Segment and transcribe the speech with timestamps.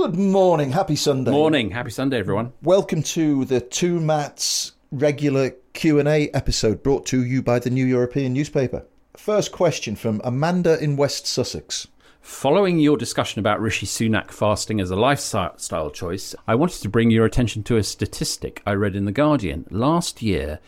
[0.00, 1.32] Good morning, happy Sunday.
[1.32, 2.52] Morning, happy Sunday, everyone.
[2.62, 8.32] Welcome to the Two Matts regular Q&A episode brought to you by the New European
[8.32, 8.86] newspaper.
[9.16, 11.88] First question from Amanda in West Sussex.
[12.20, 17.10] Following your discussion about Rishi Sunak fasting as a lifestyle choice, I wanted to bring
[17.10, 19.66] your attention to a statistic I read in The Guardian.
[19.68, 20.60] Last year,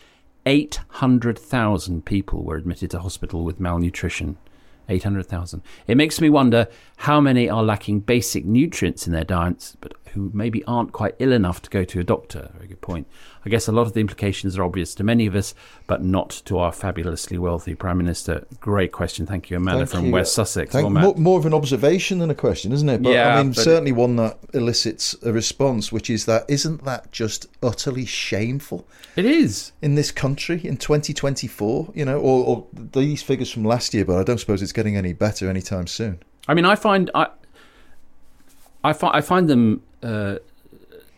[0.45, 4.35] 800,000 people were admitted to hospital with malnutrition.
[4.91, 5.61] 800,000.
[5.87, 10.31] It makes me wonder how many are lacking basic nutrients in their diets, but who
[10.33, 12.51] maybe aren't quite ill enough to go to a doctor.
[12.55, 13.07] Very good point.
[13.45, 15.55] I guess a lot of the implications are obvious to many of us,
[15.87, 18.45] but not to our fabulously wealthy Prime Minister.
[18.59, 19.25] Great question.
[19.25, 20.11] Thank you, Amanda Thank from you.
[20.11, 20.73] West Sussex.
[20.73, 23.01] Well, more, more of an observation than a question, isn't it?
[23.01, 27.11] But Yeah, I mean, certainly one that elicits a response, which is that isn't that
[27.11, 29.71] just utterly shameful It is.
[29.81, 31.91] in this country in 2024?
[31.95, 34.95] You know, or, or these figures from last year, but I don't suppose it's getting
[34.97, 36.21] any better anytime soon.
[36.47, 37.27] I mean, I find I,
[38.83, 40.35] I find I find them, uh,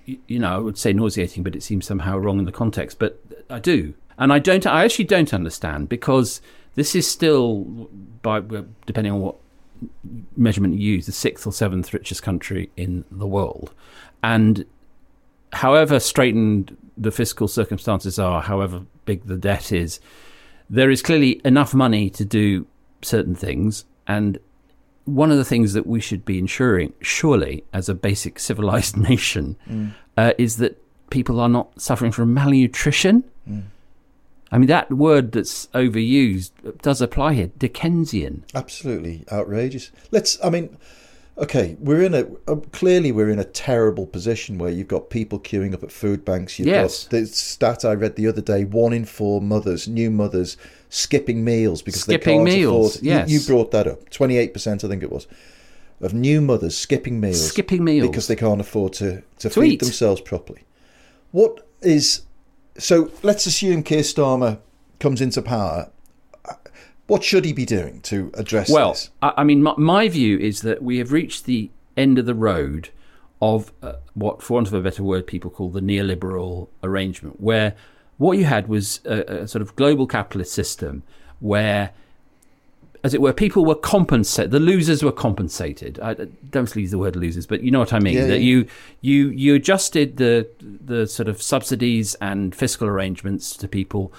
[0.07, 2.99] y- you know, I would say nauseating, but it seems somehow wrong in the context.
[2.99, 4.65] But I do, and I don't.
[4.65, 6.41] I actually don't understand because
[6.75, 7.89] this is still,
[8.21, 8.41] by
[8.85, 9.35] depending on what
[10.35, 13.73] measurement you use, the sixth or seventh richest country in the world,
[14.21, 14.65] and
[15.53, 19.99] however straitened the fiscal circumstances are, however big the debt is,
[20.69, 22.65] there is clearly enough money to do
[23.01, 23.85] certain things.
[24.07, 24.39] And
[25.05, 29.57] one of the things that we should be ensuring, surely, as a basic civilized nation,
[30.17, 33.23] uh, is that people are not suffering from malnutrition.
[34.51, 36.51] I mean, that word that's overused
[36.83, 38.45] does apply here Dickensian.
[38.53, 39.89] Absolutely outrageous.
[40.11, 40.37] Let's.
[40.43, 40.77] I mean,
[41.37, 45.39] okay, we're in a uh, clearly we're in a terrible position where you've got people
[45.39, 46.59] queuing up at food banks.
[46.59, 47.03] You've Yes.
[47.03, 50.57] got the stat I read the other day: one in four mothers, new mothers,
[50.89, 53.05] skipping meals because Skipping they can't meals, afford.
[53.05, 53.29] you- yes.
[53.29, 54.09] you, brought that up.
[54.09, 55.27] Twenty-eight percent, I think it was,
[56.01, 58.07] of new mothers skipping meals, Skipping meals.
[58.07, 59.79] because they can't afford to to, To feed eat.
[59.79, 60.61] themselves properly.
[61.31, 62.21] What is
[62.77, 63.11] so?
[63.23, 64.59] Let's assume Keir Starmer
[64.99, 65.89] comes into power.
[67.13, 69.11] What should he be doing to address Well, this?
[69.21, 72.33] I, I mean, my, my view is that we have reached the end of the
[72.33, 72.89] road
[73.39, 77.75] of uh, what, for want of a better word, people call the neoliberal arrangement, where
[78.17, 81.03] what you had was a, a sort of global capitalist system
[81.39, 81.91] where,
[83.03, 84.49] as it were, people were compensated.
[84.49, 85.99] The losers were compensated.
[85.99, 88.15] I I don't use the word losers, but you know what I mean.
[88.15, 88.49] Yeah, that yeah.
[88.49, 88.67] you
[89.01, 94.11] you you adjusted the the sort of subsidies and fiscal arrangements to people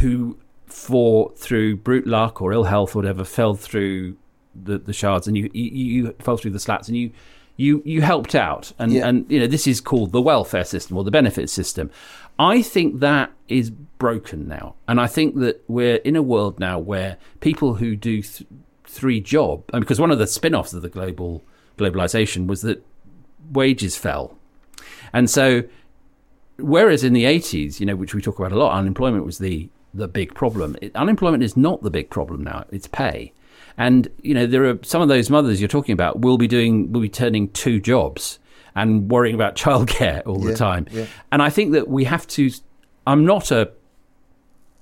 [0.00, 0.38] who,
[0.72, 4.16] for through brute luck or ill health or whatever, fell through
[4.54, 5.70] the, the shards, and you, you
[6.04, 7.10] you fell through the slats, and you
[7.56, 9.06] you you helped out, and Yeah.
[9.08, 11.90] and you know this is called the welfare system or the benefit system.
[12.38, 16.78] I think that is broken now, and I think that we're in a world now
[16.78, 18.48] where people who do th-
[18.84, 21.42] three job, and because one of the spin-offs of the global
[21.78, 22.84] globalization was that
[23.52, 24.38] wages fell,
[25.12, 25.62] and so
[26.58, 29.68] whereas in the 80s, you know, which we talk about a lot, unemployment was the
[29.94, 30.76] the big problem.
[30.80, 33.32] It, unemployment is not the big problem now; it's pay.
[33.78, 36.92] And you know, there are some of those mothers you're talking about will be doing,
[36.92, 38.38] will be turning two jobs
[38.74, 40.86] and worrying about childcare all the time.
[40.90, 41.06] yeah.
[41.30, 42.50] And I think that we have to.
[43.06, 43.70] I'm not a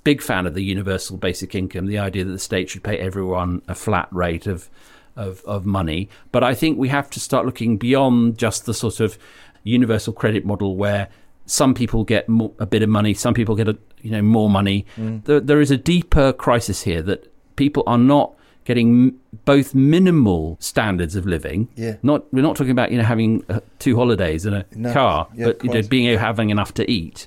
[0.05, 3.63] big fan of the universal basic income, the idea that the state should pay everyone
[3.69, 4.69] a flat rate of
[5.17, 6.09] of, of money.
[6.33, 9.19] But I think we have to start looking beyond just the sort of
[9.63, 11.09] universal credit model where
[11.47, 14.49] some people get more, a bit of money, some people get a, you know more
[14.51, 14.87] money.
[14.97, 15.25] Mm.
[15.25, 18.35] There, there is a deeper crisis here that people are not
[18.65, 19.15] getting
[19.45, 21.69] both minimal standards of living.
[21.75, 21.97] Yeah.
[22.03, 24.93] Not we're not talking about you know having uh, two holidays and a No.
[24.93, 27.27] car, Yeah, but you know being able having enough to eat.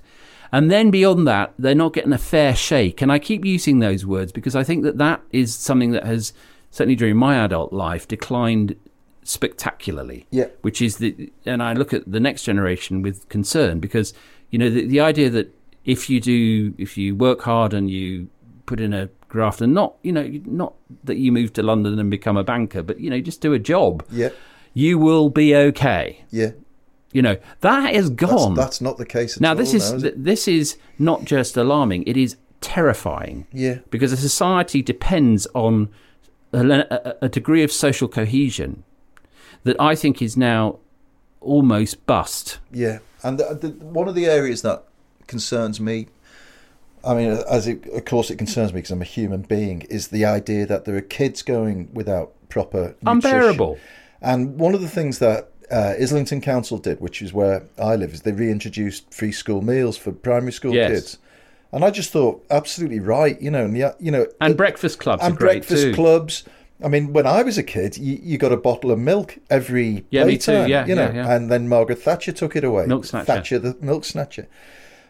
[0.51, 3.01] And then beyond that, they're not getting a fair shake.
[3.01, 6.31] And I keep using those words because I think that that is something that has
[6.69, 8.75] certainly during my adult life, declined
[9.23, 10.25] spectacularly.
[10.31, 10.47] Yeah.
[10.61, 14.13] Which is the, and I look at the next generation with concern because,
[14.49, 15.53] you know, the, the idea that
[15.85, 18.27] if you do, if you work hard and you
[18.65, 20.73] put in a graft and not, you know, not
[21.03, 23.59] that you move to London and become a banker, but, you know, just do a
[23.59, 24.29] job, Yeah,
[24.73, 26.23] you will be okay.
[26.29, 26.51] yeah.
[27.11, 28.55] You know, that is gone.
[28.55, 31.55] that's not the case at now, all this is, now, is this is not just
[31.55, 35.89] alarming, it is terrifying Yeah, because a society depends on
[36.53, 38.83] a, a degree of social cohesion
[39.63, 40.79] that I think is now
[41.41, 42.59] almost bust.
[42.71, 42.99] yeah.
[43.25, 44.83] And the, the, one of the areas that
[45.27, 46.07] concerns me,
[47.05, 50.09] I mean, as it, of course it concerns me because I'm a human being, is
[50.09, 53.07] the idea that there are kids going without proper nutrition.
[53.37, 53.79] Unbearable.
[54.21, 58.13] And one of the things that uh, Islington Council did, which is where I live,
[58.13, 60.91] is they reintroduced free school meals for primary school Yes.
[60.91, 61.17] kids.
[61.71, 65.23] And I just thought, absolutely right, you know, and the, you know, And breakfast clubs
[65.23, 65.93] and are great breakfast too.
[65.93, 66.43] clubs.
[66.83, 70.05] I mean, when I was a kid, you, you got a bottle of milk every
[70.09, 70.65] Yeah, me too.
[70.67, 71.35] Yeah, you know, yeah, yeah.
[71.35, 72.85] and then Margaret Thatcher took it away.
[72.87, 73.25] Milk snatcher.
[73.25, 74.47] Thatcher, the milk snatcher.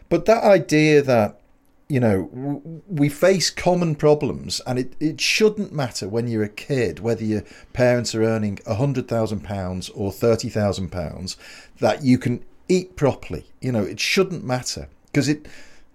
[0.08, 1.40] But that idea that
[1.88, 6.48] you know w- we face common problems, and it, it shouldn't matter when you're a
[6.48, 11.36] kid whether your parents are earning a hundred thousand pounds or thirty thousand pounds,
[11.80, 13.46] that you can eat properly.
[13.60, 15.46] You know, it shouldn't matter because it.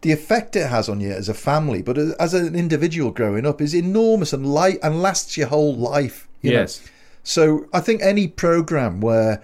[0.02, 3.62] The effect it has on you as a family, but as an individual growing up,
[3.62, 6.28] is enormous and light and lasts your whole life.
[6.42, 6.60] you know.
[6.62, 6.82] Yes.
[7.24, 9.44] So I think any program where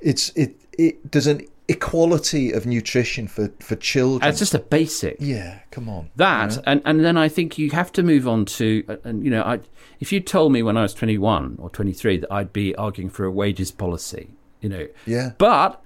[0.00, 4.28] it's it it there's an equality of nutrition for for children.
[4.28, 5.16] It's just a basic.
[5.20, 6.10] yeah, come on.
[6.16, 9.30] That and and then I think you have to move on to uh, and you
[9.30, 9.60] know I
[9.98, 13.24] if you told me when I was 21 or 23 that I'd be arguing for
[13.24, 14.88] a wages policy, you know.
[15.04, 15.32] Yeah.
[15.36, 15.82] But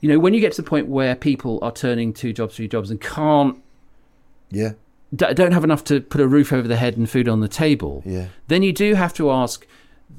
[0.00, 2.68] you know when you get to the point where people are turning two jobs, three
[2.68, 3.56] jobs and can't
[4.50, 4.72] Yeah,
[5.14, 7.48] d- don't have enough to put a roof over their head and food on the
[7.48, 8.26] table, Yeah.
[8.48, 9.66] then you do have to ask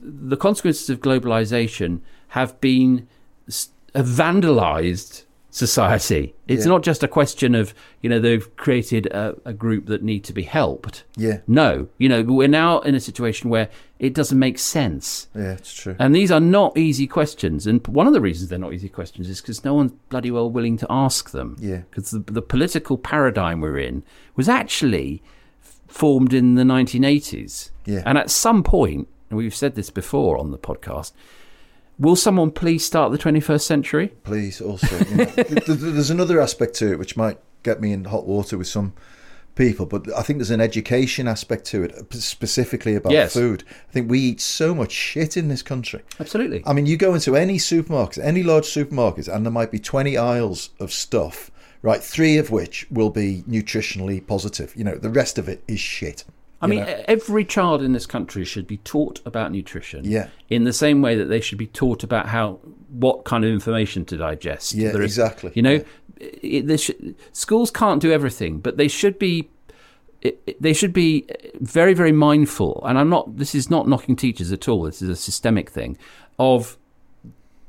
[0.01, 1.99] the consequences of globalization
[2.29, 3.07] have been
[3.47, 6.33] s- have vandalized society.
[6.47, 6.69] It's Yeah.
[6.71, 10.33] not just a question of you know they've created a, a group that need to
[10.33, 11.03] be helped.
[11.17, 13.69] yeah, No, you know we're now in a situation where
[13.99, 15.27] it doesn't make sense.
[15.35, 15.51] yeah.
[15.53, 15.95] It's true.
[15.99, 17.67] And these are not easy questions.
[17.67, 20.49] And one of the reasons they're not easy questions is because no one's bloody well
[20.49, 21.55] willing to ask them.
[21.59, 21.81] Yeah.
[21.89, 24.03] Because the, the political paradigm we're in
[24.35, 25.21] was actually
[25.87, 27.69] formed in the 1980s.
[27.85, 28.03] Yeah.
[28.05, 31.11] And at some point, and we've said this before on the podcast,
[32.01, 34.07] will someone please start the 21st century?
[34.23, 37.93] Please, also, you know, th- th- there's another aspect to it which might get me
[37.93, 38.93] in hot water with some
[39.55, 43.33] people, but I think there's an education aspect to it, specifically about Yes.
[43.33, 43.63] food.
[43.89, 46.01] I think we eat so much shit in this country.
[46.19, 46.63] Absolutely.
[46.65, 50.17] I mean, you go into any supermarket, any large supermarkets, and there might be 20
[50.17, 51.51] aisles of stuff,
[51.81, 52.01] right?
[52.01, 54.73] Three of which will be nutritionally positive.
[54.75, 56.23] You know, the rest of it is shit.
[56.61, 57.03] I mean, know?
[57.07, 60.05] every child in this country should be taught about nutrition.
[60.05, 60.27] Yeah.
[60.49, 62.59] In the same way that they should be taught about how
[62.89, 64.73] what kind of information to digest.
[64.73, 65.51] Yeah, exactly.
[65.55, 65.83] You know,
[66.19, 69.49] it, there should, schools can't do everything, but they should be.
[70.21, 71.25] It, it- they should be
[71.59, 72.83] very, very mindful.
[72.85, 73.37] And I'm not.
[73.37, 74.83] This is not knocking teachers at all.
[74.83, 75.97] This is a systemic thing
[76.37, 76.77] of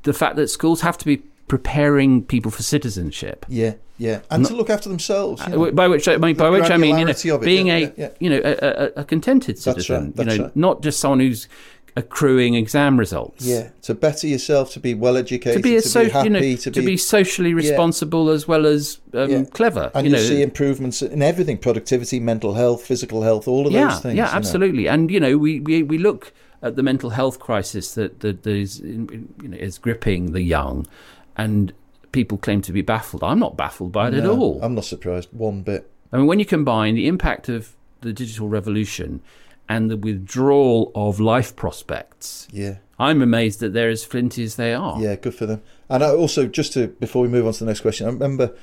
[0.03, 1.23] the fact that schools have to be
[1.53, 3.45] preparing people for citizenship.
[3.47, 4.21] yeah, yeah.
[4.31, 5.39] And to look after themselves.
[5.45, 5.65] you know.
[5.65, 7.79] Uh, By which I mean, by which I mean, you know, it, being yeah, a
[7.79, 8.09] yeah, yeah.
[8.19, 10.05] you know a, a, contented citizen.
[10.05, 10.55] right, that's you know, right.
[10.55, 11.47] not just someone who's
[11.95, 13.45] accruing exam results.
[13.45, 16.39] yeah, to better yourself, to be well educated, To be a so, happy, you know,
[16.39, 19.43] to, to be socially responsible as well as um, Yeah.
[19.51, 19.91] clever.
[19.93, 23.73] and you you know, see improvements in everything: productivity, mental health, physical health, all of
[23.73, 24.15] yeah, those things.
[24.15, 24.37] yeah, you know.
[24.37, 24.87] absolutely.
[24.87, 26.33] And you know, we, we, we look
[26.63, 30.87] at the mental health crisis that that, is you know is gripping the young,
[31.37, 31.73] and
[32.11, 33.23] people claim to be baffled.
[33.23, 34.59] I'm not baffled by it at all.
[34.61, 35.89] I'm not surprised one bit.
[36.11, 39.21] I mean, when you combine the impact of the digital revolution
[39.67, 42.75] and the withdrawal of life prospects, Yeah.
[42.99, 45.01] I'm amazed that they're as flinty as they are.
[45.01, 45.61] Yeah, good for them.
[45.89, 48.53] And I also, just to before we move on to the next question, I remember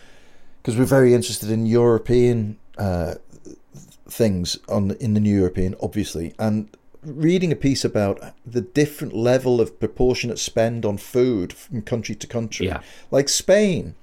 [0.63, 3.15] because we're very interested in European uh,
[4.09, 6.69] things on in the New European, obviously, and
[7.03, 12.27] reading a piece about the different level of proportionate spend on food from country to
[12.27, 12.67] country.
[12.67, 12.81] Yeah.
[13.11, 13.95] Like Spain,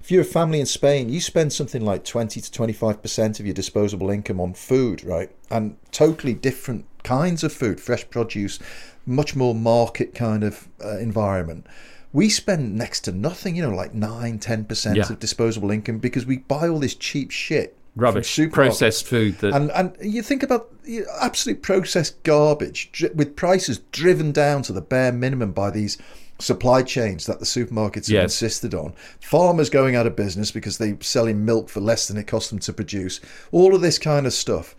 [0.00, 3.54] if you're a family in Spain, you spend something like 20 to 25% of your
[3.54, 5.30] disposable income on food, right?
[5.50, 8.58] And totally different kinds of food, fresh produce,
[9.06, 11.66] much more market kind of uh, environment.
[12.12, 15.02] We spend next to nothing, you know, like 9, 10% Yeah.
[15.08, 17.76] of disposable income because we buy all this cheap shit.
[17.96, 23.10] Rubbish, processed food that And and you think about you know, absolute processed garbage dri-
[23.14, 25.98] with prices driven down to the bare minimum by these
[26.38, 28.22] supply chains that the supermarkets have Yes.
[28.40, 28.94] insisted on.
[29.20, 32.60] Farmers going out of business because they're selling milk for less than it costs them
[32.60, 33.20] to produce.
[33.52, 34.74] All of this kind of stuff.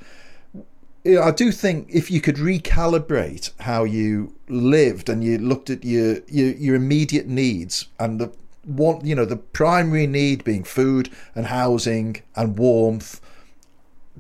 [1.04, 5.70] you know, I do think if you could recalibrate how you lived and you looked
[5.70, 8.32] at your your, your immediate needs and the
[8.66, 13.20] one, you know, the primary need being food and housing and warmth,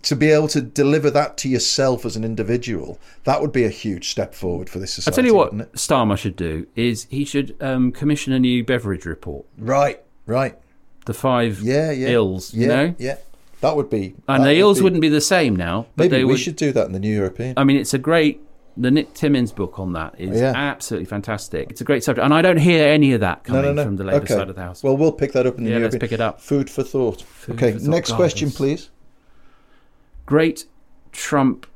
[0.03, 3.69] to be able to deliver that to yourself as an individual, that would be a
[3.69, 5.13] huge step forward for this society.
[5.13, 5.73] I tell you what?
[5.73, 9.45] Starmer should do is he should um, commission a new Beveridge report.
[9.59, 10.57] Right, right.
[11.05, 12.09] The five Yeah, yeah.
[12.09, 13.17] ills, yeah, you know, Yeah.
[13.59, 14.15] That would be.
[14.27, 15.85] and the would ills be- wouldn't be the same now.
[15.95, 17.53] But Maybe we would, should do that in the New European.
[17.57, 18.41] I mean, it's a great.
[18.77, 20.53] The Nick Timmins book on that is Yeah.
[20.55, 21.69] absolutely fantastic.
[21.71, 23.83] It's a great subject, and I don't hear any of that coming no, no.
[23.83, 24.33] from the Labour okay.
[24.33, 24.81] side of the house.
[24.81, 26.39] Well, we'll pick that up in the Yeah, let's pick it up.
[26.39, 27.21] Food for thought.
[27.21, 27.89] Food okay, for thought.
[27.89, 28.89] next God, question, please.
[30.25, 30.65] great
[31.11, 31.67] Trump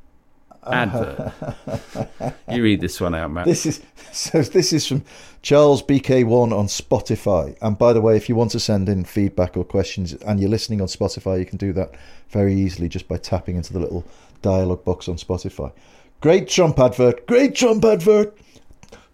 [0.62, 0.72] ah.
[0.72, 2.34] advert.
[2.50, 3.44] you read this one out, Matt.
[3.44, 4.40] This is so.
[4.42, 5.04] This is from
[5.42, 7.56] Charles BK1 on Spotify.
[7.60, 10.50] And by the way, if you want to send in feedback or questions, and you're
[10.50, 11.92] listening on Spotify, you can do that
[12.30, 14.04] very easily just by tapping into the little
[14.42, 15.72] dialogue box on Spotify.
[16.26, 17.24] Great Trump advert.
[17.28, 18.36] Great Trump advert.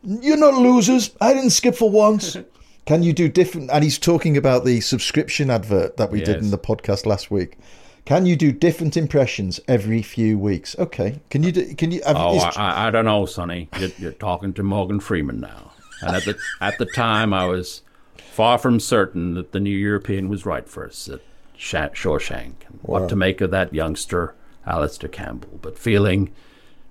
[0.03, 1.11] You're not losers.
[1.21, 2.39] I didn't skip for once.
[2.87, 3.71] Can you do different?
[3.71, 7.59] And he's talking about the subscription advert that we did in the podcast last week.
[8.07, 10.75] Can you do different impressions every few weeks?
[10.79, 11.21] Okay.
[11.29, 11.75] Can you do?
[11.75, 12.01] Can you?
[12.07, 13.69] Have, Oh, is- I, I, I don't know, Sonny.
[13.79, 15.73] You're, you're talking to Morgan Freeman now.
[16.01, 17.83] And at the at the time, I was
[18.17, 21.21] far from certain that the New European was right for us at
[21.59, 24.35] Shawshank and what to make of that youngster,
[24.67, 25.59] Alistair Campbell.
[25.61, 26.33] But feeling,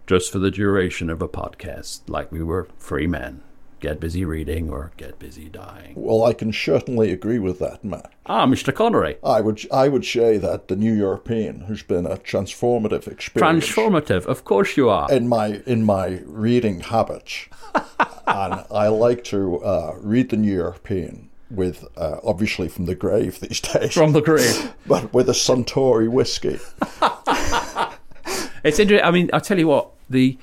[0.07, 3.41] just for the duration of a podcast, like we were free men.
[3.79, 5.93] Get busy reading or get busy dying.
[5.95, 8.11] Well, I can certainly agree with that, Matt.
[8.27, 8.71] Ah, Mr.
[8.73, 9.17] Connery.
[9.23, 14.27] I would I would say that the New European has been a transformative experience Transformative.
[14.27, 15.11] Of course you are.
[15.11, 17.47] in my in my reading habits,
[18.27, 23.39] and I like to uh, read the New European with uh, obviously from the grave
[23.39, 24.73] these days, From the grave.
[24.85, 26.59] but with a Suntory whiskey.
[28.63, 29.05] It's interesting.
[29.05, 30.37] I mean, I tell you what, the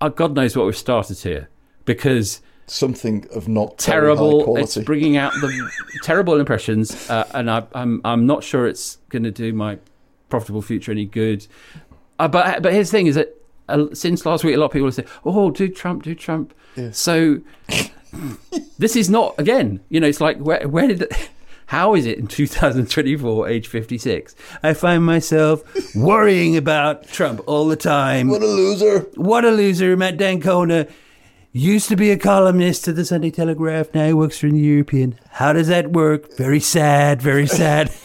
[0.00, 1.48] uh, God knows what we've started here
[1.84, 4.56] because Something of not terrible.
[4.56, 5.70] It's bringing out the
[6.04, 9.78] terrible impressions, uh, and I, I'm I'm not sure it's going to do my
[10.28, 11.48] profitable future any good.
[12.20, 13.36] Uh, but but here's the thing: is that
[13.68, 16.54] uh, since last week, a lot of people have said, "Oh, do Trump, do Trump."
[16.92, 17.40] So
[18.78, 19.80] this is not again.
[19.88, 21.00] You know, it's like where where did.
[21.00, 21.28] The,
[21.70, 24.34] how is it in 2024, age 56?
[24.60, 25.62] I find myself
[25.94, 28.26] worrying about Trump all the time.
[28.26, 29.06] what a loser!
[29.14, 30.88] What a loser, Matt d'Ancona.
[31.52, 35.16] Used to be a columnist at the Sunday Telegraph, now he works for the European.
[35.30, 36.36] How does that work?
[36.36, 37.92] Very sad, very sad.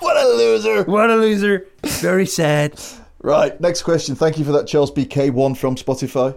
[0.00, 0.82] What a loser!
[0.82, 1.68] what a loser.
[1.84, 2.80] Very sad.
[3.20, 4.16] Right, next question.
[4.16, 6.36] Thank you for that, Charles BK1 from Spotify.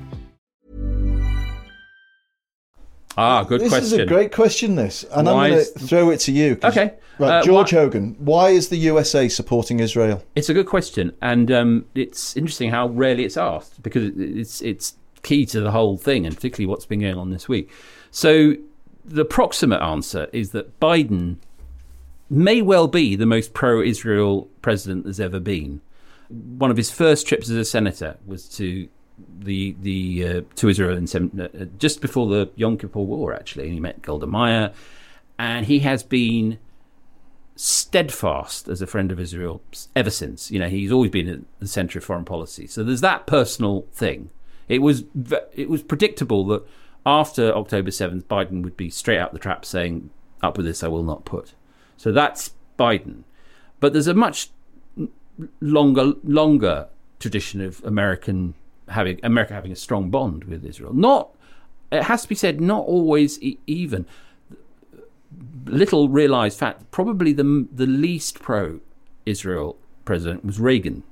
[3.17, 3.83] Ah, good this question.
[3.89, 5.03] This is a great question, this.
[5.11, 6.57] And Why I'm going to throw it to you.
[6.63, 6.93] Okay.
[7.19, 10.23] Right, Uh, George why- Hogan, why is the USA supporting Israel?
[10.35, 14.95] It's a good question, and um, it's interesting how rarely it's asked because it's it's
[15.23, 17.69] key to the whole thing, and particularly what's been going on this week.
[18.09, 18.55] So,
[19.05, 21.37] the proximate answer is that Biden
[22.29, 25.81] may well be the most pro-Israel president there's ever been.
[26.29, 28.87] One of his first trips as a senator was to
[29.39, 33.33] the the uh, to Israel seven, uh, just before the Yom Kippur War.
[33.33, 34.73] Actually, and he met Golda Meir,
[35.39, 36.59] and he has been
[37.55, 39.61] steadfast as a friend of Israel
[39.95, 40.49] ever since.
[40.51, 42.67] You know, he's always been at the centre of foreign policy.
[42.67, 44.29] So there's that personal thing.
[44.67, 45.03] It was
[45.53, 46.63] it was predictable that
[47.05, 50.09] after October seventh, Biden would be straight out the trap saying,
[50.41, 51.53] "Up with this, I will not put."
[51.97, 53.23] So that's Biden.
[53.79, 54.49] But there's a much
[55.59, 56.87] longer longer
[57.19, 58.53] tradition of American
[58.91, 60.93] having America having a strong bond with Israel.
[60.93, 61.29] Not
[61.91, 64.05] it has to be said, not always e- even.
[65.65, 68.79] Little realized fact, probably the the least pro
[69.25, 71.03] Israel president was Reagan,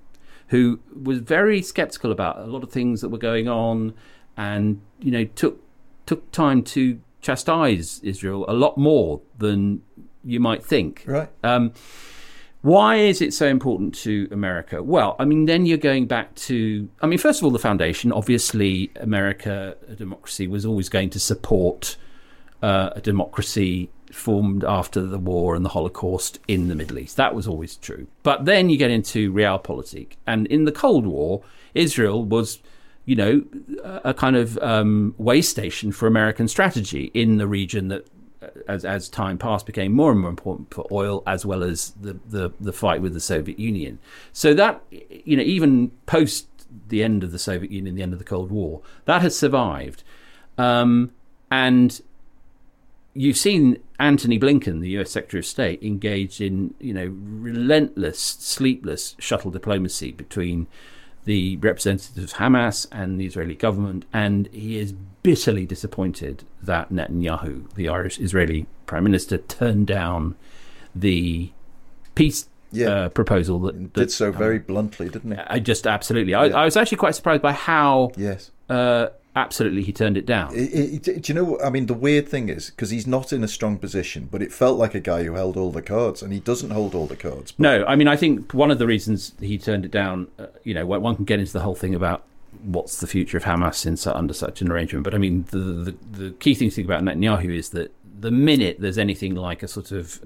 [0.47, 3.93] who was very skeptical about a lot of things that were going on,
[4.37, 5.61] and you know took
[6.05, 9.81] took time to chastise Israel a lot more than
[10.23, 11.03] you might think.
[11.05, 11.29] Right.
[11.43, 11.73] Um,
[12.61, 14.83] why is it so important to America?
[14.83, 18.11] Well, I mean, then you're going back to, I mean, first of all, the foundation.
[18.11, 21.95] Obviously, America, a democracy, was always going to support
[22.61, 27.15] uh, a democracy formed after the war and the Holocaust in the Middle East.
[27.15, 28.07] That was always true.
[28.23, 30.13] But then you get into realpolitik.
[30.27, 31.41] And in the Cold War,
[31.73, 32.59] Israel was,
[33.05, 33.43] you know,
[34.03, 38.05] a kind of um, way station for American strategy in the region that
[38.67, 42.17] as as time passed, became more and more important for oil, as well as the,
[42.27, 43.99] the, the fight with the Soviet Union.
[44.31, 46.47] So that you know, even post
[46.87, 50.03] the end of the Soviet Union, the end of the Cold War, that has survived,
[50.57, 51.11] um,
[51.51, 52.01] and
[53.13, 55.11] you've seen Antony Blinken, the U.S.
[55.11, 60.67] Secretary of State, engaged in you know relentless, sleepless shuttle diplomacy between
[61.25, 67.71] the representatives of Hamas and the Israeli government, and he is bitterly disappointed that Netanyahu,
[67.75, 70.35] the Irish Israeli Prime Minister, turned down
[70.95, 71.51] the
[72.15, 72.87] peace Yeah.
[72.89, 75.37] uh, proposal that, that Did so very bluntly, didn't he?
[75.47, 76.33] I just absolutely.
[76.33, 76.57] I, Yeah.
[76.57, 78.51] I was actually quite surprised by how Yes.
[78.69, 80.53] uh, absolutely he turned it down.
[80.55, 81.43] It, it, do you know?
[81.43, 84.41] what- I mean, the weird thing is because he's not in a strong position, but
[84.41, 87.05] it felt like a guy who held all the cards, and he doesn't hold all
[87.07, 87.51] the cards.
[87.51, 90.47] But No, I mean, I think one of the reasons he turned it down, uh,
[90.63, 92.23] you know, one one can get into the whole thing about
[92.63, 95.03] what's the future of Hamas in under such an arrangement.
[95.03, 98.31] But I mean, the, the the key thing to think about Netanyahu is that the
[98.31, 100.19] minute there's anything like a sort of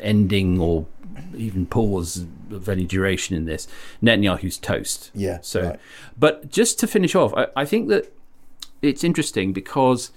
[0.00, 0.86] ending or
[1.36, 3.68] even pause of any duration in this,
[4.02, 5.10] Netanyahu's toast.
[5.14, 5.80] Yeah, So, right.
[6.18, 8.12] but just to finish off, I, I think that
[8.82, 10.10] it's interesting because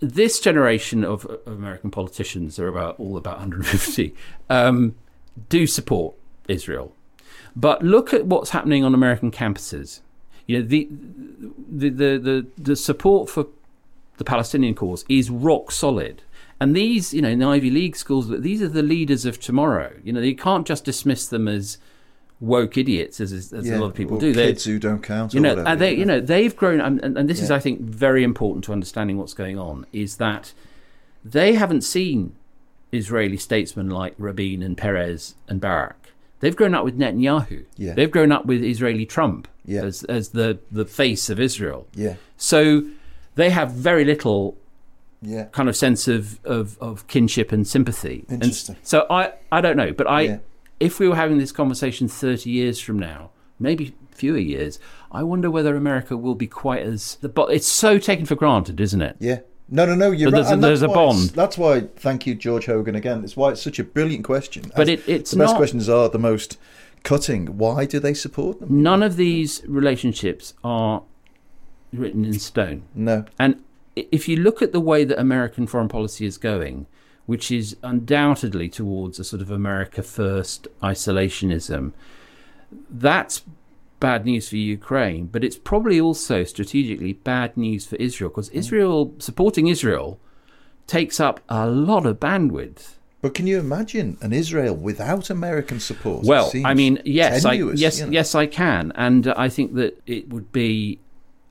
[0.00, 4.14] this generation of, of American politicians are about all about 150
[4.50, 4.94] um,
[5.48, 6.14] do support
[6.48, 6.94] Israel,
[7.54, 10.00] but look at what's happening on American campuses.
[10.46, 13.46] You know the the the the, the support for
[14.16, 16.22] the Palestinian cause is rock solid.
[16.60, 19.92] And these, you know, in the Ivy League schools, these are the leaders of tomorrow.
[20.04, 21.78] You know, you can't just dismiss them as
[22.38, 24.34] woke idiots, as, as yeah, a lot of people do.
[24.34, 25.32] Kids who don't count.
[25.32, 27.58] you or know, whatever, they, you know, they've grown, and, and, and this is, I
[27.60, 29.86] think, very important to understanding what's going on.
[29.92, 30.52] Is that
[31.24, 32.34] they haven't seen
[32.92, 36.12] Israeli statesmen like Rabin and Peres and Barak.
[36.40, 37.64] They've grown up with Netanyahu.
[37.76, 37.92] Yeah.
[37.94, 39.82] They've grown up with Israeli Trump Yeah.
[39.82, 41.86] as as the the face of Israel.
[41.94, 42.84] Yeah, So
[43.34, 44.56] they have very little
[45.22, 45.44] yeah.
[45.52, 48.24] kind of sense of, of, of kinship and sympathy.
[48.28, 48.76] And Interesting.
[48.82, 50.38] so I, I don't know, but I, Yeah.
[50.78, 54.78] if we were having this conversation 30 years from now, maybe fewer years,
[55.12, 57.28] I wonder whether America will be quite as the.
[57.28, 59.16] But it's so taken for granted, isn't it?
[59.18, 59.40] Yeah.
[59.72, 60.10] No, no, no.
[60.10, 60.42] You're But right.
[60.46, 61.30] there's a- there's a bond.
[61.30, 61.82] That's why.
[61.96, 62.94] Thank you, George Hogan.
[62.96, 64.70] Again, it's why it's such a brilliant question.
[64.74, 66.58] But it- it's the best not- questions are the most
[67.04, 67.56] cutting.
[67.58, 68.82] Why do they support them?
[68.82, 71.02] None of these relationships are
[71.92, 72.82] written in stone.
[72.94, 73.24] No.
[73.38, 73.62] And
[73.96, 76.86] if you look at the way that American foreign policy is going,
[77.26, 81.92] which is undoubtedly towards a sort of America first isolationism,
[82.88, 83.42] that's
[84.00, 89.14] bad news for Ukraine, but it's probably also strategically bad news for Israel because Israel
[89.18, 90.18] supporting Israel
[90.86, 92.94] takes up a lot of bandwidth.
[93.22, 96.24] But can you imagine an Israel without American support?
[96.24, 98.12] Well, I mean, yes, I, yes, you know.
[98.12, 101.00] yes, I can, and uh, I think that it would be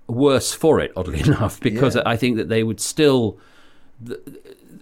[0.10, 2.04] worse for it, oddly enough, because Yeah.
[2.06, 3.38] I think that they would still.
[4.06, 4.20] th-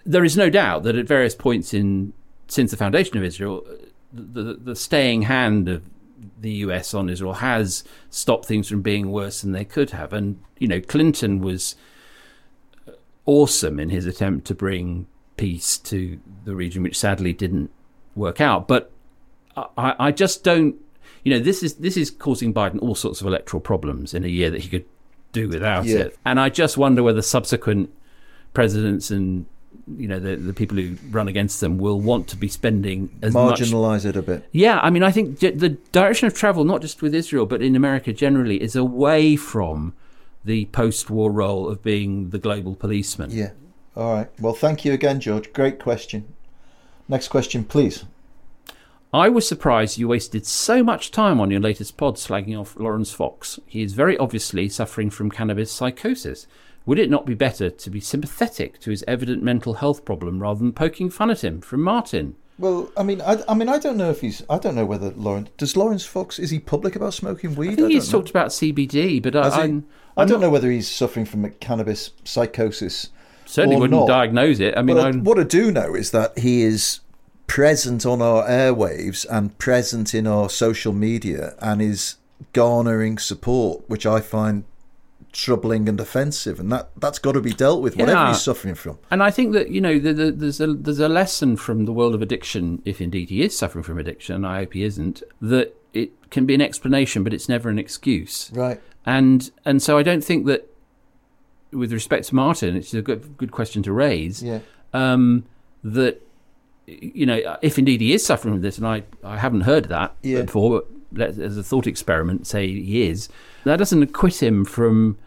[0.05, 2.13] There is no doubt that at various points in
[2.47, 3.73] since the foundation of Israel, uh,
[4.13, 5.83] the the staying hand of
[6.39, 6.93] the U.S.
[6.93, 10.79] on Israel has stopped things from being worse than they could have, and you know,
[10.81, 11.75] Clinton was
[13.25, 17.69] awesome in his attempt to bring peace to the region, which sadly didn't
[18.15, 18.67] work out.
[18.67, 18.91] But
[19.77, 20.75] I, I just don't.
[21.23, 24.27] You know, this is this is causing Biden all sorts of electoral problems in a
[24.29, 24.85] year that he could
[25.39, 25.99] do without Yeah.
[26.05, 26.17] it.
[26.25, 27.89] And I just wonder whether subsequent
[28.53, 29.45] presidents and
[29.97, 33.33] you know the the people who run against them will want to be spending as
[33.33, 33.59] much.
[33.61, 34.39] Marginalise it a bit.
[34.51, 37.75] Yeah, I mean, I think the direction of travel, not just with Israel but in
[37.75, 39.93] America generally, is away from
[40.43, 43.29] the post-war role of being the global policeman.
[43.31, 43.51] Yeah.
[43.95, 44.29] All right.
[44.39, 45.51] Well, thank you again, George.
[45.53, 46.25] Great question.
[47.07, 48.05] Next question, please.
[49.13, 53.11] I was surprised you wasted so much time on your latest pod slagging off Laurence
[53.11, 53.59] Fox.
[53.65, 56.45] He is very obviously suffering from cannabis psychosis.
[56.85, 60.59] Would it not be better to be sympathetic to his evident mental health problem rather
[60.59, 61.61] than poking fun at him?
[61.61, 62.35] From Martin.
[62.59, 64.43] Well, I mean, I, I mean, I don't know if he's.
[64.49, 65.77] I don't know whether Laurence does.
[65.77, 67.73] Laurence Fox is he public about smoking weed?
[67.73, 68.19] I think he's know.
[68.19, 69.61] talked about CBD, but I, he?
[69.61, 69.85] I'm,
[70.17, 73.09] I I'm don't not- know whether he's suffering from cannabis psychosis.
[73.45, 74.07] certainly wouldn't not.
[74.07, 74.75] diagnose it.
[74.75, 77.01] I mean, I- what I do know is that he is
[77.47, 82.15] present on our airwaves and present in our social media and is
[82.53, 84.63] garnering support, which I find
[85.31, 88.27] troubling and offensive, and that that's got to be dealt with, whatever Yeah.
[88.33, 88.97] he's suffering from.
[89.11, 91.93] And I think that you know the, the, there's a there's a lesson from the
[91.93, 94.45] world of addiction, if indeed he is suffering from addiction.
[94.45, 95.23] I hope he isn't.
[95.41, 98.51] That it can be an explanation, but it's never an excuse.
[98.53, 98.81] Right.
[99.05, 100.69] And and so I don't think that,
[101.71, 104.41] with respect to Martin, it's a good good question to raise.
[104.43, 104.59] Yeah.
[104.93, 105.45] Um,
[105.83, 106.21] that
[106.87, 110.15] you know, if indeed he is suffering from this, and I I haven't heard that
[110.23, 110.43] Yeah.
[110.43, 110.87] before, but
[111.19, 113.29] let, as a thought experiment, say he is,
[113.65, 115.17] that doesn't acquit him from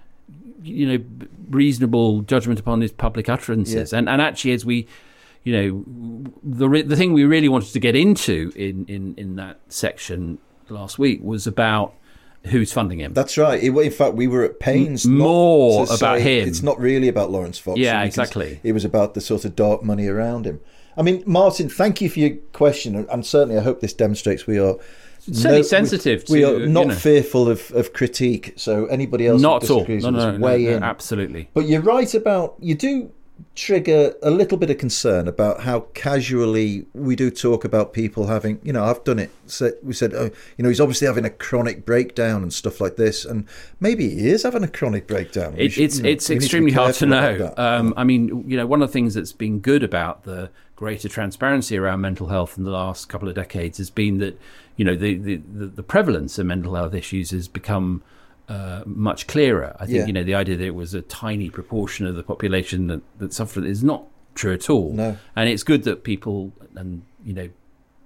[0.62, 1.04] you know
[1.50, 3.92] reasonable judgment upon his public utterances.
[3.92, 3.98] Yeah.
[3.98, 4.86] And and actually, as we
[5.44, 9.36] you know the re- the thing we really wanted to get into in in in
[9.36, 10.38] that section
[10.70, 11.94] last week was about
[12.46, 13.12] who's funding him.
[13.12, 13.62] That's right.
[13.62, 16.48] It- in fact, we were at pains more about say- him.
[16.48, 17.78] It's not really about Laurence Fox.
[17.78, 18.60] Yeah, exactly.
[18.62, 20.60] It was about the sort of dark money around him.
[20.96, 24.58] I mean, Martin, thank you for your question, and- certainly I hope this demonstrates we
[24.58, 24.76] are
[25.20, 26.94] Certainly we- sensitive We, to, we are you not know.
[26.94, 28.54] fearful of, of critique.
[28.56, 29.86] So anybody else Not at all.
[29.86, 30.82] No, no, no, weigh no, in.
[30.82, 31.50] absolutely.
[31.52, 33.10] But you're right about you do
[33.54, 38.60] trigger a little bit of concern about how casually we do talk about people having.
[38.62, 39.30] You know, I've done it.
[39.46, 42.96] So we said, oh, you know, he's obviously having a chronic breakdown and stuff like
[42.96, 43.46] this, and
[43.80, 45.54] maybe he is having a chronic breakdown.
[45.56, 47.54] It, should- it's you know, it's we need be extremely hard to know.
[47.56, 51.08] Um, I mean, you know, one of the things that's been good about the greater
[51.08, 54.40] transparency around mental health in the last couple of decades has been that
[54.76, 58.02] you know the, the, the prevalence of mental health issues has become
[58.50, 59.74] uh, much clearer.
[59.80, 60.06] I think Yeah.
[60.06, 63.32] you know the idea that it was a tiny proportion of the population that, that
[63.32, 64.92] suffered is not true at all.
[64.92, 65.16] No.
[65.36, 67.48] and it's good that people and you know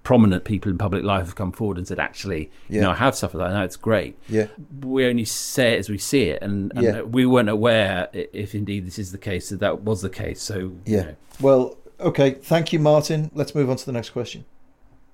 [0.02, 3.14] prominent people in public life have come forward and said, actually, you know, I have
[3.14, 3.48] suffered that.
[3.52, 4.48] Now it's great yeah.
[4.83, 7.00] we only say it as we see it, and, and Yeah.
[7.02, 10.42] we weren't aware if indeed this is the case that that was the case.
[10.42, 11.02] So you Yeah.
[11.02, 11.14] know.
[11.40, 12.33] Well, okay.
[12.33, 13.30] Thank you, Martin.
[13.35, 14.44] Let's move on to the next question.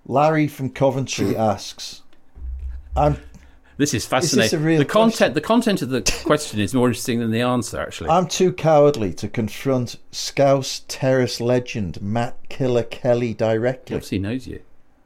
[0.07, 2.03] Larry from Coventry asks,
[2.97, 3.16] "I'm
[3.81, 4.62] this is this fascinating.
[4.62, 5.33] real the content, question?
[5.35, 7.81] the content of the question is more interesting than the answer.
[7.81, 13.97] Actually, I'm too cowardly to confront Scouse Terrace legend Matt Killer Kelly he directly.
[13.97, 14.61] obviously knows you.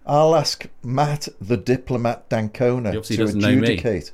[0.07, 3.59] I'll ask Matt the diplomat d'Ancona He to doesn't know me.
[3.59, 4.13] adjudicate.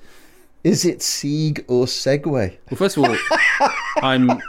[0.62, 2.58] Is it Sieg or Segway?
[2.70, 3.16] Well, first of all,
[4.02, 4.40] I'm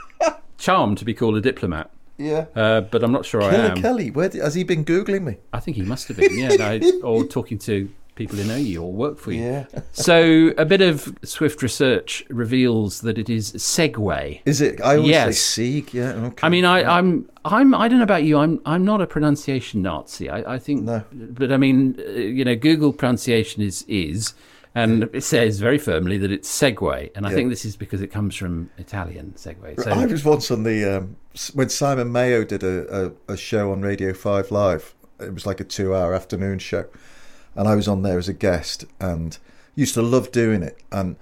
[0.58, 2.46] charmed to be called a diplomat, Yeah.
[2.56, 3.52] uh, but I'm not sure I am.
[3.54, 3.82] Killer am.
[3.82, 5.38] Kelly, where did, has he been googling me?
[5.54, 7.90] I think he must have been, yeah, no, or talking to
[8.22, 9.42] people who know you or work for you.
[9.44, 9.66] Yeah.
[9.92, 14.42] So a bit of swift research reveals that it is Segway.
[14.46, 14.80] Is it?
[14.82, 15.38] I always Yes.
[15.40, 15.94] say Sieg.
[15.94, 16.12] Yeah.
[16.28, 16.46] Okay.
[16.46, 18.38] I mean, I, I'm, I'm, I don't know about you.
[18.38, 20.30] I'm, I'm not a pronunciation Nazi.
[20.30, 21.04] I, I think, No.
[21.12, 24.34] but I mean, uh, you know, Google pronunciation is is,
[24.74, 27.36] and it says very firmly that it's Segway, and I Yeah.
[27.36, 29.82] think this is because it comes from Italian Segway.
[29.84, 31.18] So I was once on the um,
[31.54, 34.94] when Simon Mayo did a, a, a show on Radio Five Live.
[35.20, 36.86] It was like a two-hour afternoon show,
[37.56, 39.38] and I was on there as a guest, and
[39.76, 40.82] used to love doing it.
[40.92, 41.16] And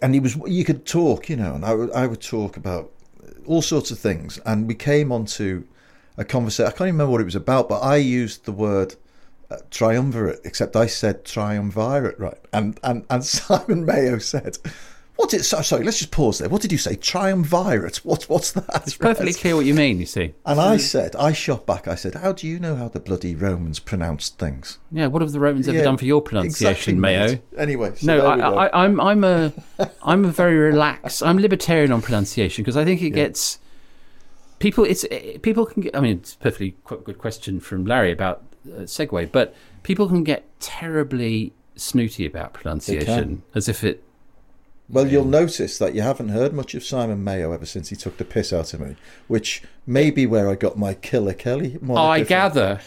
[0.00, 2.90] and he was you could talk, you know, and I would I would talk about
[3.46, 5.64] all sorts of things, and we came onto
[6.16, 6.66] a conversation.
[6.66, 8.94] I can't even remember what it was about, but I used the word
[9.50, 12.38] uh, triumvirate, except I said triumvirate, right?
[12.52, 14.58] And and and Simon Mayo said,
[15.22, 15.44] "What did?
[15.44, 16.48] So, sorry, let's just pause there.
[16.48, 16.96] What did you say?
[16.96, 17.96] Triumvirate?
[18.04, 18.24] What?
[18.24, 19.36] What's that?" it's perfectly right?
[19.38, 20.00] clear what you mean.
[20.00, 21.86] You see, And I said, I shot back.
[21.86, 25.06] I said, "How do you know how the bloody Romans pronounced things?" yeah.
[25.06, 27.26] What have the Romans ever Yeah, done for your pronunciation, exactly, Mayo?
[27.28, 27.40] mate.
[27.56, 28.58] Anyway, so No, I, we go.
[28.58, 29.52] I, I'm I'm a
[30.02, 31.22] I'm a very relaxed.
[31.22, 33.60] I'm libertarian on pronunciation because I think it gets
[34.58, 34.84] people.
[34.84, 35.04] It's
[35.42, 35.82] people can.
[35.82, 39.54] Get, I mean, it's a perfectly qu- good question from Larry about uh, segue, but
[39.84, 44.02] people can get terribly snooty about pronunciation as if it.
[44.92, 48.18] Well, you'll notice that you haven't heard much of Simon Mayo ever since he took
[48.18, 48.94] the piss out of me,
[49.26, 51.78] which may be where I got my Killer Kelly.
[51.96, 52.78] I gather.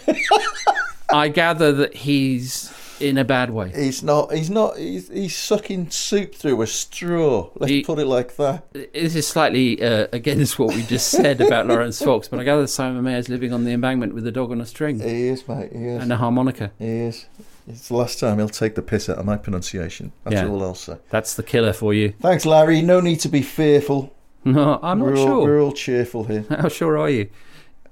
[1.11, 3.71] I gather that he's in a bad way.
[3.75, 4.31] He's not.
[4.33, 4.77] He's not.
[4.77, 7.49] He's, he's sucking soup through a straw.
[7.55, 8.71] Let's He- put it like that.
[8.73, 12.67] This is slightly uh, against what we just said about Laurence Fox, but I gather
[12.67, 15.71] Simon Mayo's living on the embankment with a dog on a string He is, mate.
[15.73, 16.03] He is.
[16.03, 16.71] and a harmonica.
[16.79, 17.25] He is.
[17.67, 20.11] It's the last time he'll take the piss out of my pronunciation.
[20.23, 20.47] That's Yeah.
[20.47, 20.97] all I'll say.
[21.09, 22.13] That's the killer for you.
[22.21, 22.81] Thanks, Larry.
[22.81, 24.11] No need to be fearful.
[24.47, 25.41] No, I'm not we're all, sure.
[25.43, 26.45] We're all cheerful here.
[26.49, 27.29] How sure are you?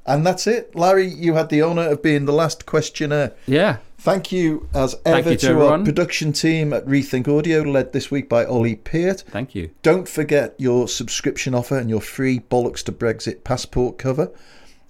[0.06, 0.76] And that's it.
[0.76, 3.32] Larry, you had the honour of being the last questioner.
[3.48, 3.78] Yeah.
[3.98, 8.12] Thank you, as ever, you to to, our production team at Rethink Audio, led this
[8.12, 9.24] week by Ollie Peart.
[9.30, 9.72] Thank you.
[9.82, 14.30] Don't forget your subscription offer and your free Bollocks to Brexit passport cover.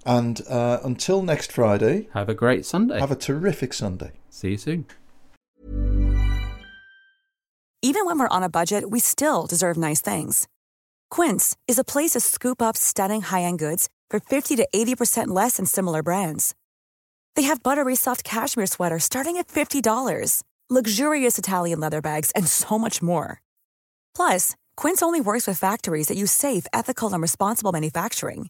[0.05, 2.99] And uh, until next Friday, Have a great Sunday.
[2.99, 4.11] have a terrific Sunday.
[4.29, 4.85] See you soon.
[7.81, 10.47] Even when we're on a budget, we still deserve nice things.
[11.11, 15.57] Quince is a place to scoop up stunning high-end goods for 50 to 80% less
[15.57, 16.55] than similar brands.
[17.35, 22.79] They have buttery soft cashmere sweaters starting at $50, luxurious Italian leather bags, and so
[22.79, 23.41] much more.
[24.15, 28.49] Plus, Quince only works with factories that use safe, ethical, and responsible manufacturing.